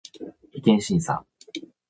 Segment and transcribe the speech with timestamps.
[0.55, 1.27] 違憲審査